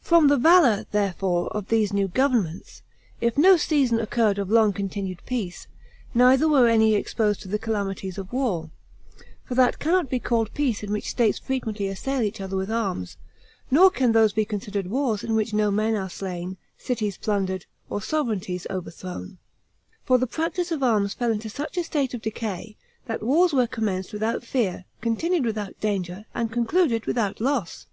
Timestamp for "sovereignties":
18.00-18.66